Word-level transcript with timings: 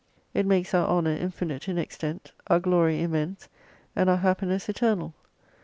It 0.33 0.47
makes 0.47 0.73
our 0.73 0.87
honour 0.87 1.11
infinite 1.11 1.69
in 1.69 1.77
extent, 1.77 2.31
our 2.47 2.59
glory 2.59 3.03
immense, 3.03 3.49
and 3.95 4.09
our 4.09 4.17
happiness 4.17 4.67
eternal. 4.67 5.13